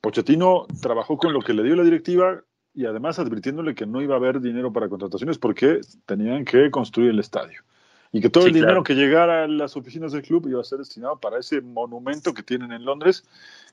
[0.00, 2.42] Pochettino trabajó con lo que le dio la directiva
[2.76, 7.10] y además advirtiéndole que no iba a haber dinero para contrataciones porque tenían que construir
[7.10, 7.62] el estadio
[8.12, 10.78] y que todo el dinero que llegara a las oficinas del club iba a ser
[10.78, 13.24] destinado para ese monumento que tienen en Londres.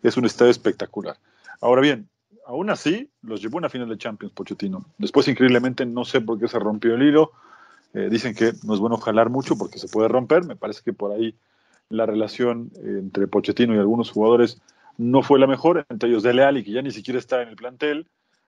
[0.02, 1.18] Es un estadio espectacular.
[1.62, 2.10] Ahora bien,
[2.46, 4.86] aún así, los llevó a una final de Champions, Pochettino.
[4.98, 7.32] Después, increíblemente, no sé por qué se rompió el hilo.
[7.94, 10.46] Eh, dicen que no es bueno jalar mucho porque se puede romper.
[10.46, 11.36] Me parece que por ahí
[11.90, 14.62] la relación entre Pochettino y algunos jugadores
[14.98, 17.56] no fue la mejor, entre ellos Dele Alli, que ya ni siquiera está en el
[17.56, 18.08] plantel.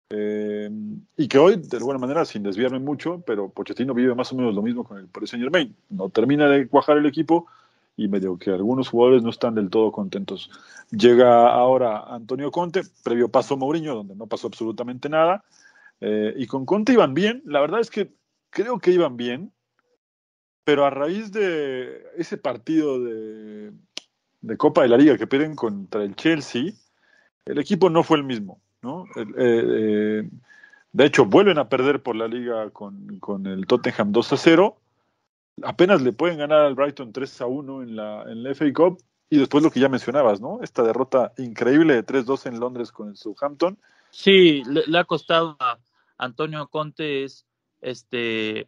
[0.09, 0.69] Eh,
[1.17, 4.53] y que hoy, de alguna manera, sin desviarme mucho, pero Pochettino vive más o menos
[4.53, 5.75] lo mismo con el Paris Saint Germain.
[5.89, 7.47] No termina de cuajar el equipo
[7.97, 10.49] y medio que algunos jugadores no están del todo contentos.
[10.91, 15.43] Llega ahora Antonio Conte, previo paso Mourinho, donde no pasó absolutamente nada.
[16.01, 17.41] Eh, y con Conte iban bien.
[17.45, 18.11] La verdad es que
[18.49, 19.51] creo que iban bien,
[20.63, 23.71] pero a raíz de ese partido de,
[24.41, 26.73] de Copa de la Liga que pierden contra el Chelsea,
[27.45, 28.59] el equipo no fue el mismo.
[29.15, 30.30] Eh, eh,
[30.91, 34.78] de hecho, vuelven a perder por la liga con, el Tottenham 2 a 0.
[35.63, 39.02] Apenas le pueden ganar al Brighton 3 a 1 en la, en la FA Cup.
[39.30, 40.60] Y después lo que ya mencionabas, ¿no?
[40.62, 43.78] Esta derrota increíble de 3-2 en Londres con el Southampton.
[44.12, 45.80] Sí, le, ha costado a
[46.17, 47.45] Antonio Conte es
[47.82, 48.67] este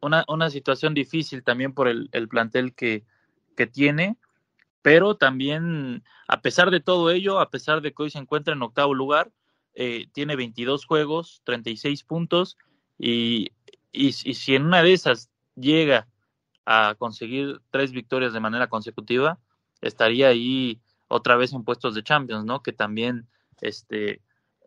[0.00, 3.04] una, una situación difícil también por el, el plantel que,
[3.56, 4.18] que tiene
[4.86, 8.62] pero también, a pesar de todo ello, a pesar de que hoy se encuentra en
[8.62, 9.32] octavo lugar,
[9.78, 12.56] eh, tiene 22 juegos, 36 puntos,
[12.98, 13.52] y,
[13.92, 16.08] y, si en una de esas llega
[16.64, 19.38] a conseguir tres victorias de manera consecutiva,
[19.82, 22.62] estaría ahí otra vez en puestos de Champions, ¿no?
[22.62, 23.28] Que también
[23.60, 24.22] este,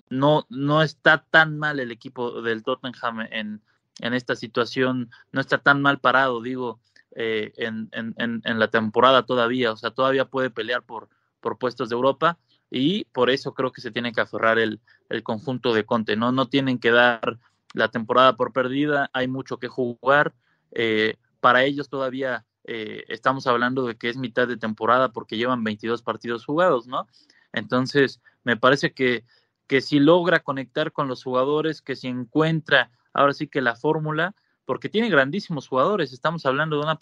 [0.09, 3.61] no, no está tan mal el equipo del Tottenham en,
[4.01, 6.79] en esta situación, no está tan mal parado, digo,
[7.15, 8.13] eh, en, en,
[8.45, 11.09] en, la temporada todavía, o sea, todavía puede pelear por,
[11.41, 12.37] por puestos de Europa
[12.71, 14.79] y por eso creo que se tiene que aferrar el,
[15.09, 16.31] el conjunto de Conte, ¿no?
[16.31, 17.39] No tienen que dar
[17.73, 20.33] la temporada por perdida, hay mucho que jugar,
[20.71, 25.63] eh, para ellos todavía eh, estamos hablando de que es mitad de temporada porque llevan
[25.63, 27.07] 22 partidos jugados, ¿no?
[27.53, 29.23] Entonces, me parece que,
[29.67, 34.35] que si logra conectar con los jugadores, que si encuentra ahora sí que la fórmula,
[34.65, 36.13] porque tiene grandísimos jugadores.
[36.13, 36.99] Estamos hablando de una,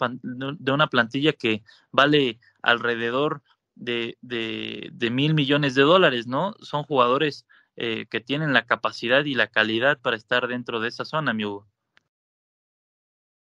[0.58, 3.42] de una plantilla que vale alrededor
[3.78, 6.54] de, de, mil millones de dólares, ¿no?
[6.60, 11.04] Son jugadores eh, que tienen la capacidad y la calidad para estar dentro de esa
[11.04, 11.66] zona, mi Hugo.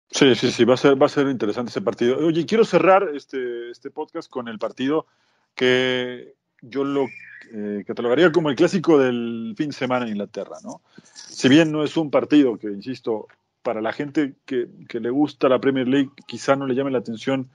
[0.10, 2.18] Sí, sí, sí, va a ser, va a ser interesante ese partido.
[2.18, 5.08] Oye, quiero cerrar este, este podcast con el partido
[5.56, 7.08] que yo lo
[7.52, 10.82] eh, catalogaría como el clásico del fin de semana en Inglaterra, ¿no?
[11.04, 13.28] Si bien no es un partido que, insisto,
[13.64, 17.50] para la gente que, le gusta la Premier League quizá no le llame la atención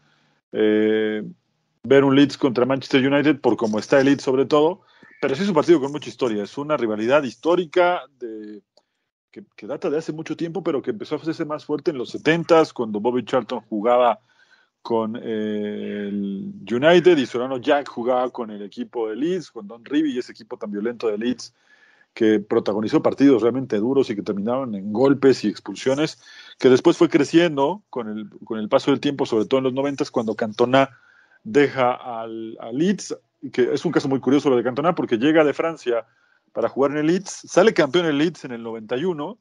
[0.52, 1.22] eh,
[1.82, 4.82] ver un Leeds contra Manchester United por cómo está el Leeds sobre todo,
[5.20, 8.62] pero sí es un partido con mucha historia, es una rivalidad histórica de,
[9.30, 12.14] que, data de hace mucho tiempo, pero que empezó a hacerse más fuerte en los
[12.14, 14.20] 70s, cuando Bobby Charlton jugaba
[14.82, 19.84] con eh, el United y Solano Jack jugaba con el equipo de Leeds, con Don
[19.84, 21.54] Ribby y ese equipo tan violento de Leeds
[22.14, 26.20] que protagonizó partidos realmente duros y que terminaban en golpes y expulsiones,
[26.58, 29.74] que después fue creciendo con el, con el paso del tiempo, sobre todo en los
[29.74, 30.98] 90 cuando Cantona
[31.44, 33.16] deja al, a Leeds,
[33.52, 36.06] que es un caso muy curioso lo de Cantona, porque llega de Francia
[36.52, 39.38] para jugar en el Leeds, sale campeón en el Leeds en el 91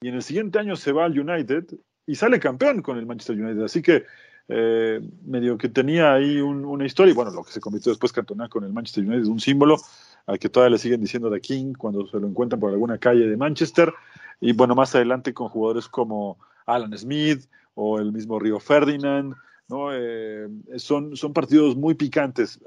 [0.00, 1.64] y en el siguiente año se va al United
[2.06, 3.62] y sale campeón con el Manchester United.
[3.62, 4.04] Así que
[4.48, 8.48] eh, medio que tenía ahí una historia y bueno, lo que se convirtió después Cantona
[8.48, 9.78] con el Manchester United un símbolo
[10.26, 13.26] al que todavía le siguen diciendo de King cuando se lo encuentran por alguna calle
[13.26, 13.92] de Manchester
[14.40, 19.34] y bueno, más adelante con jugadores como Alan Smith o el mismo Río Ferdinand,
[19.68, 19.88] ¿no?
[19.92, 22.60] Eh, son, son partidos muy picantes.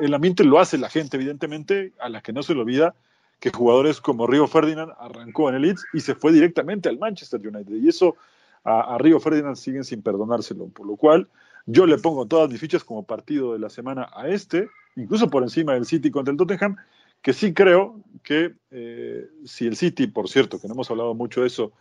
[0.00, 2.94] El ambiente lo hace la gente, evidentemente, a la que no se le olvida
[3.42, 7.40] que jugadores como Río Ferdinand arrancó en el Leeds y se fue directamente al Manchester
[7.40, 7.74] United.
[7.74, 8.14] Y eso
[8.62, 10.68] a, Río Ferdinand siguen sin perdonárselo.
[10.68, 11.28] Por lo cual
[11.66, 15.42] yo le pongo todas mis fichas como partido de la semana a este, incluso por
[15.42, 16.76] encima del City contra el Tottenham,
[17.20, 21.40] que sí creo que eh, si el City, por cierto, que no hemos hablado mucho
[21.40, 21.72] de eso,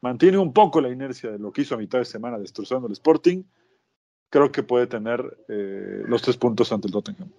[0.00, 2.94] mantiene un poco la inercia de lo que hizo a mitad de semana destrozando el
[2.94, 3.42] Sporting,
[4.32, 7.30] creo que puede tener eh, los tres puntos ante el Tottenham.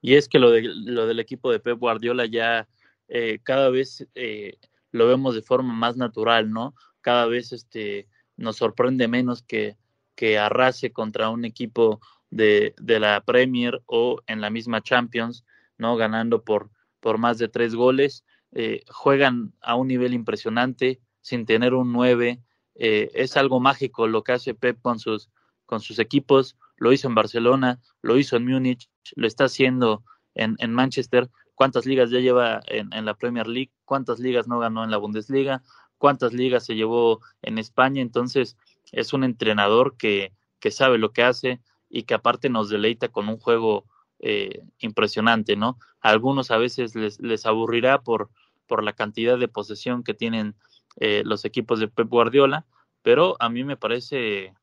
[0.00, 2.68] Y es que lo, de, lo del equipo de Pep Guardiola ya
[3.08, 4.58] eh, cada vez eh,
[4.92, 6.76] lo vemos de forma más natural, ¿no?
[7.00, 9.76] Cada vez este, nos sorprende menos que,
[10.14, 12.00] que arrase contra un equipo
[12.30, 15.44] de, de, la Premier o en la misma Champions,
[15.76, 15.96] ¿no?
[15.96, 18.24] Ganando por, por más de tres goles.
[18.52, 22.40] Eh, juegan a un nivel impresionante sin tener un 9.
[22.76, 25.28] es algo mágico lo que hace Pep con sus,
[25.70, 30.02] con sus equipos lo hizo en Barcelona, lo hizo en Múnich, lo está haciendo
[30.34, 31.30] en, en Manchester.
[31.54, 33.70] ¿Cuántas ligas ya lleva en, la Premier League?
[33.84, 35.62] ¿Cuántas ligas no ganó en la Bundesliga?
[35.96, 38.02] ¿Cuántas ligas se llevó en España?
[38.02, 38.56] Entonces,
[38.90, 43.28] es un entrenador que, que sabe lo que hace y que aparte nos deleita con
[43.28, 43.84] un juego
[44.18, 45.78] eh, impresionante, ¿no?
[46.00, 48.28] A algunos a veces les, les aburrirá por,
[48.66, 50.56] por la cantidad de posesión que tienen
[50.96, 52.66] eh, los equipos de Pep Guardiola,
[53.02, 54.54] pero a mí me parece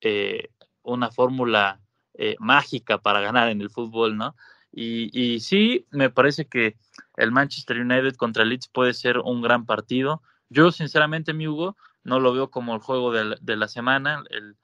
[0.00, 0.50] eh,
[0.82, 1.80] una fórmula
[2.14, 4.36] eh, mágica para ganar en el fútbol, ¿no?
[4.72, 6.76] Y, sí, me parece que
[7.16, 10.20] el Manchester United contra el Leeds puede ser un gran partido.
[10.50, 14.54] Yo, sinceramente, mi Hugo, no lo veo como el juego de, la semana, el,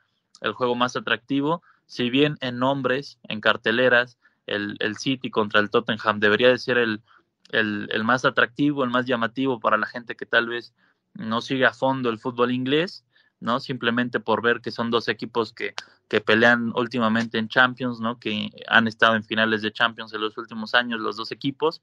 [0.43, 1.63] el, juego más atractivo.
[1.87, 6.77] Si bien en nombres, en carteleras, el, el City contra el Tottenham debería de ser
[6.77, 7.03] el,
[7.51, 10.75] el, el, más atractivo, el más llamativo para la gente que tal vez
[11.15, 13.05] no sigue a fondo el fútbol inglés,
[13.43, 13.61] ¿no?
[13.61, 15.75] Simplemente por ver que son dos equipos que,
[16.09, 18.19] que pelean últimamente en Champions, ¿no?
[18.19, 21.83] Que han estado en finales de Champions en los últimos años los dos equipos.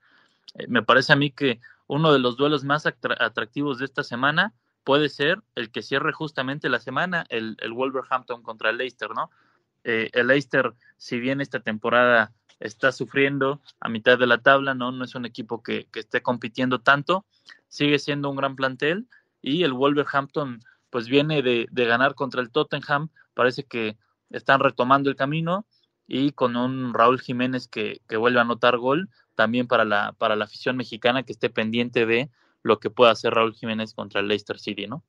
[0.55, 4.53] Eh, me parece a mí que uno de los duelos más atractivos de esta semana
[4.83, 9.29] puede ser el que cierre justamente la semana, el, el Wolverhampton contra el Leicester, ¿no?
[9.83, 14.91] Eh, el Leicester, si bien esta temporada está sufriendo a mitad de la tabla, ¿no?
[14.91, 17.25] No es un equipo que, que esté compitiendo tanto,
[17.67, 19.07] sigue siendo un gran plantel
[19.41, 20.59] y el Wolverhampton
[20.89, 23.97] pues viene de, ganar contra el Tottenham, parece que
[24.30, 25.65] están retomando el camino
[26.08, 30.45] y con un Raúl Jiménez que, vuelve a anotar gol, también para la, para la
[30.45, 32.30] afición mexicana que esté pendiente de
[32.63, 35.04] lo que pueda hacer Raúl Jiménez contra el Leicester City, ¿no?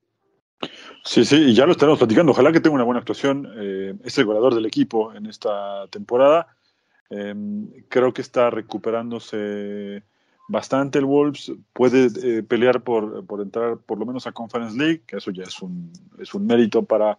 [1.05, 2.33] Sí, sí, y ya lo estaremos platicando.
[2.33, 3.51] Ojalá que tenga una buena actuación.
[3.57, 6.55] Eh, es el goleador del equipo en esta temporada.
[7.09, 7.35] Eh,
[7.89, 10.05] creo que está recuperándose
[10.51, 15.03] bastante el Wolves, puede eh, pelear por, por, entrar por lo menos a Conference League,
[15.07, 17.19] que eso ya es un, es un mérito para,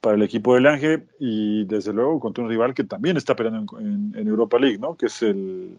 [0.00, 3.78] para el equipo del Ángel, y desde luego contra un rival que también está peleando
[3.78, 4.96] en, Europa League, ¿no?
[4.96, 5.78] que es el,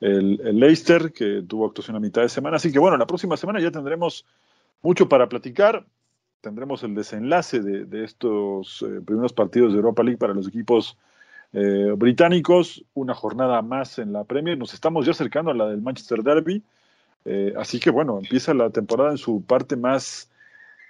[0.00, 2.58] el, Leicester, que tuvo actuación a mitad de semana.
[2.58, 4.24] Así que bueno, la próxima semana ya tendremos
[4.82, 5.84] mucho para platicar.
[6.40, 10.96] Tendremos el desenlace de, de estos eh, primeros partidos de Europa League para los equipos
[11.56, 14.58] eh, británicos, una jornada más en la Premier.
[14.58, 16.64] Nos estamos ya acercando a la del Manchester Derby.
[17.24, 20.28] Eh, así que bueno, empieza la temporada en su parte más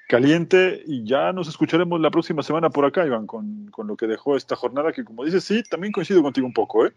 [0.09, 4.07] caliente y ya nos escucharemos la próxima semana por acá, Iván, con, con lo que
[4.07, 6.87] dejó esta jornada, que como dices, sí, también coincido contigo un poco.
[6.87, 6.95] ¿eh?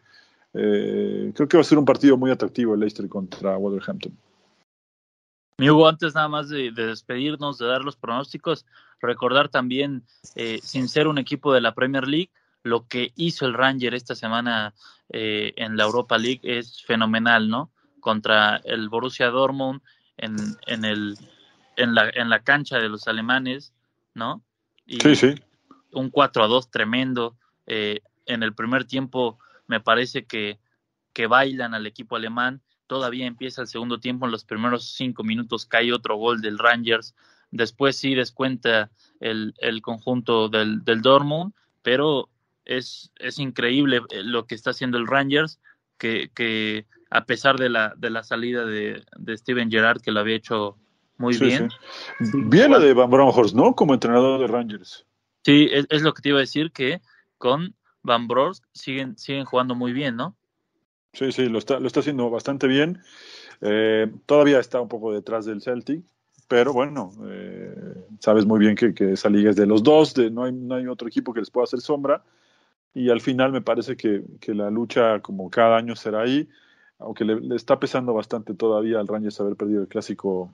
[0.54, 4.18] creo que va a ser un partido muy atractivo el Leicester contra Wolverhampton.
[5.60, 8.66] Mi Hugo, antes nada más de, despedirnos, de dar los pronósticos,
[9.02, 10.04] recordar también,
[10.62, 12.32] sin ser un equipo de la Premier League,
[12.68, 14.74] lo que hizo el Ranger esta semana
[15.10, 17.72] eh, en la Europa League es fenomenal, ¿no?
[18.00, 19.82] Contra el Borussia Dortmund
[20.18, 21.18] en, en, el,
[21.76, 23.74] en, la, en la cancha de los alemanes,
[24.14, 24.44] ¿no?
[24.88, 25.36] sí, sí.
[25.92, 27.38] Un 4 a 2 tremendo.
[27.66, 30.60] Eh, en el primer tiempo me parece que,
[31.14, 32.62] que bailan al equipo alemán.
[32.88, 37.16] Todavía empieza el segundo tiempo, en los primeros cinco minutos cae otro gol del Rangers.
[37.52, 42.30] Después sí descuenta el, el conjunto del, del Dortmund, pero
[42.68, 45.60] es, es increíble eh, lo que está haciendo el Rangers,
[45.98, 50.20] que, que a pesar de la, de la salida de, de Steven Gerrard, que lo
[50.20, 50.78] había hecho
[51.18, 51.70] muy Sí, bien.
[52.20, 52.32] sí.
[52.34, 53.74] Bien la de Van Bronckhorst, ¿no?
[53.76, 55.06] Como entrenador de Rangers.
[55.44, 57.02] Sí, es, es lo que te iba a decir, que
[57.38, 60.36] con Van Brost siguen, siguen jugando muy bien, ¿no?
[61.14, 63.02] Sí, sí, lo está, lo está haciendo bastante bien.
[63.62, 66.04] Eh, todavía está un poco detrás del Celtic,
[66.48, 67.74] pero bueno, eh,
[68.20, 70.76] sabes muy bien que, que esa liga es de los dos, de, no, hay, no
[70.76, 72.24] hay otro equipo que les pueda hacer sombra.
[72.98, 76.50] Y al final me parece que, que la lucha, como cada año, será ahí,
[76.98, 80.52] aunque le, le está pesando bastante todavía al Rangers haber perdido el clásico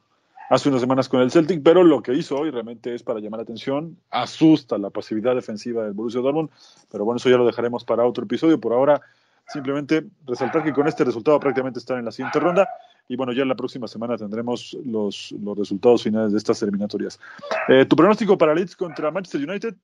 [0.49, 3.37] hace unas semanas con el Celtic, pero lo que hizo hoy realmente es para llamar
[3.37, 6.49] la atención, asusta la pasividad defensiva del Borussia Dortmund,
[6.91, 8.59] pero bueno, eso ya lo dejaremos para otro episodio.
[8.59, 8.99] Por ahora,
[9.47, 12.67] simplemente resaltar que con este resultado prácticamente están en la siguiente ronda
[13.07, 17.21] y bueno, ya la próxima semana tendremos los, los resultados finales de estas eliminatorias.
[17.69, 19.75] Eh, ¿Tu pronóstico para Leeds contra Manchester United?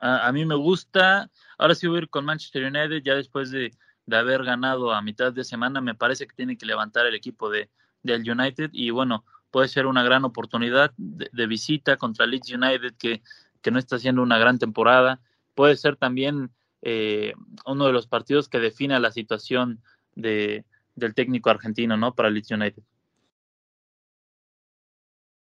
[0.00, 3.72] A, mí me gusta, ahora sí voy a ir con Manchester United, ya después de,
[4.06, 7.50] de haber ganado a mitad de semana, me parece que tiene que levantar el equipo
[7.50, 7.68] de,
[8.02, 12.94] del United y bueno, puede ser una gran oportunidad de, de visita contra Leeds United
[12.98, 13.22] que,
[13.60, 15.20] que, no está haciendo una gran temporada.
[15.54, 16.50] Puede ser también
[16.82, 17.34] eh,
[17.66, 19.82] uno de los partidos que defina la situación
[20.14, 22.14] de, del técnico argentino, ¿no?
[22.14, 22.82] Para Leeds United.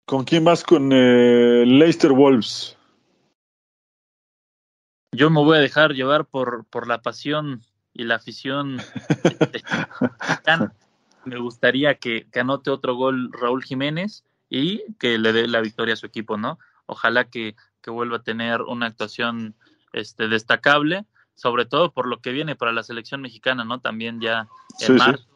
[0.06, 2.78] ¿Con quién vas con eh, Leicester Wolves?
[5.16, 7.62] Yo me voy a dejar llevar por, por la pasión
[7.94, 8.78] y la afición.
[11.26, 15.94] me gustaría que, que, anote otro gol Raúl Jiménez y que le dé la victoria
[15.94, 16.60] a su equipo, ¿no?
[16.86, 19.56] Ojalá que, que vuelva a tener una actuación
[19.94, 23.80] este, destacable, sobre todo por lo que viene para la selección mexicana, ¿no?
[23.80, 24.48] También ya
[24.82, 25.30] en sí, marzo sí.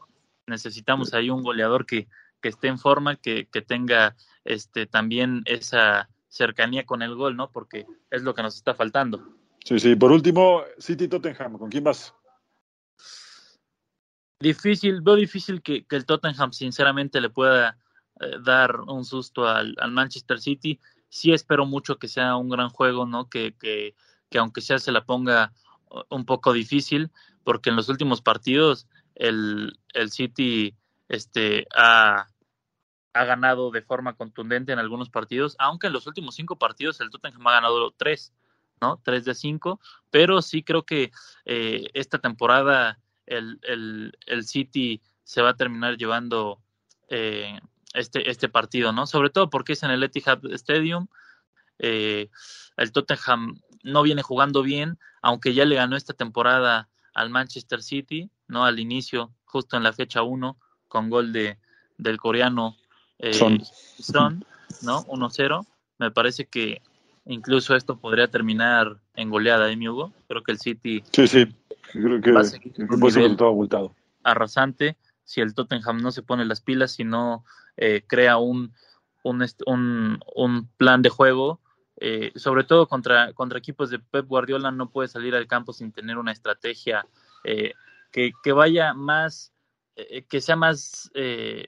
[0.48, 2.08] necesitamos ahí un goleador que,
[2.42, 7.52] que esté en forma, que, que tenga este, también esa cercanía con el gol, ¿no?
[7.52, 9.40] Porque es lo que nos está faltando.
[9.70, 9.96] Sí, sí.
[9.96, 12.12] Por último, City Tottenham, ¿con quién vas?
[14.40, 17.78] Difícil, veo difícil que, que el Tottenham sinceramente le pueda
[18.20, 20.80] eh, dar un susto al, al, Manchester City.
[21.10, 23.30] Sí espero mucho que sea un gran juego, ¿no?
[23.30, 23.94] Que, que,
[24.32, 25.54] que aunque sea se la ponga
[26.10, 27.12] un poco difícil,
[27.44, 30.76] porque en los últimos partidos el, el City
[31.10, 32.26] este, ha,
[33.14, 37.12] ha ganado de forma contundente en algunos partidos, aunque en los últimos cinco partidos el
[37.12, 38.34] Tottenham ha ganado tres,
[38.82, 39.02] ¿no?
[39.04, 41.12] Tres de cinco, pero sí creo que
[41.46, 46.60] eh, esta temporada el, el, el, City se va a terminar llevando
[47.10, 47.60] eh,
[47.94, 49.08] este, este partido, ¿no?
[49.08, 51.08] Sobre todo porque es en el Etihad Stadium.
[51.78, 52.30] Eh,
[52.78, 58.30] el Tottenham no viene jugando bien, aunque ya le ganó esta temporada al Manchester City,
[58.48, 58.66] ¿no?
[58.66, 61.58] Al inicio, justo en la fecha 1, con gol de,
[61.98, 62.76] del coreano
[63.20, 63.62] eh, Son.
[64.00, 64.46] Son,
[64.82, 65.04] ¿no?
[65.06, 65.66] 1-0.
[65.98, 66.82] Me parece que
[67.26, 70.14] incluso esto podría terminar en goleada, ¿eh, mi Hugo?
[70.28, 71.48] Creo que el City sí, sí.
[71.92, 72.74] Creo que, va a seguir
[73.12, 73.96] ser todo abultado.
[74.24, 74.98] arrasante
[75.30, 77.46] si el Tottenham no se pone las pilas, si no
[77.78, 78.74] eh, crea un,
[79.22, 81.60] un, un, un, plan de juego,
[81.98, 85.92] eh, sobre todo contra, contra equipos de Pep Guardiola, no puede salir al campo sin
[85.92, 87.06] tener una estrategia
[87.44, 87.74] eh,
[88.12, 89.54] que, que, vaya más,
[89.96, 91.68] eh, que sea más eh,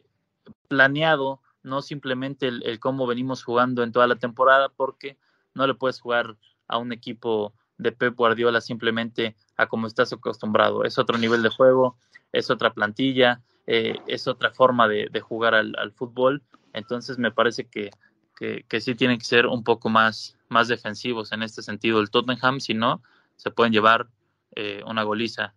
[0.68, 5.18] planeado, no simplemente el, el, cómo venimos jugando en toda la temporada, porque
[5.54, 6.36] no le puedes jugar
[6.68, 10.84] a un equipo de Pep Guardiola simplemente a como estás acostumbrado.
[10.84, 11.98] Es otro nivel de juego,
[12.32, 16.44] es otra plantilla, eh, es otra forma de, de jugar al, al, fútbol.
[16.74, 17.92] Entonces me parece que,
[18.38, 22.10] que, que, sí tienen que ser un poco más, más defensivos en este sentido el
[22.10, 23.02] Tottenham, si no,
[23.36, 24.08] se pueden llevar
[24.56, 25.54] eh, una goliza.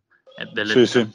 [0.54, 1.07] Del sí, sí.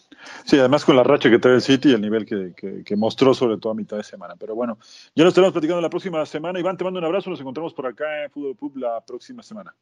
[0.45, 2.95] Sí, además con la racha que trae el City y el nivel que, que, que,
[2.95, 4.35] mostró sobre todo a mitad de semana.
[4.37, 4.77] Pero bueno,
[5.15, 6.59] ya nos estaremos platicando la próxima semana.
[6.59, 7.29] Iván, te mando un abrazo.
[7.29, 9.75] Nos encontramos por acá en Fútbol Pub la próxima semana.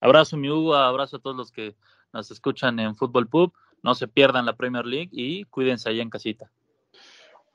[0.00, 0.74] Abrazo, mi Hugo.
[0.74, 1.74] Abrazo a todos los que
[2.12, 3.52] nos escuchan en Fútbol Pub.
[3.82, 6.50] No se pierdan la Premier League y cuídense allá en casita.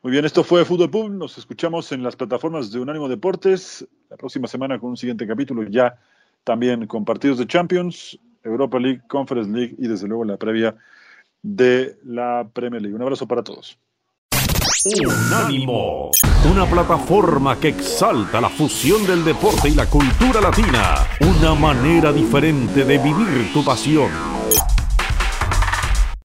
[0.01, 1.09] Muy bien, esto fue Fútbol Pub.
[1.11, 5.63] Nos escuchamos en las plataformas de Unánimo Deportes la próxima semana con un siguiente capítulo,
[5.63, 5.97] ya
[6.43, 10.75] también con partidos de Champions, Europa League, Conference League y desde luego la previa
[11.43, 12.95] de la Premier League.
[12.95, 13.77] Un abrazo para todos.
[14.85, 16.11] Unánimo,
[16.51, 22.83] una plataforma que exalta la fusión del deporte y la cultura latina, una manera diferente
[22.83, 24.32] de vivir tu pasión.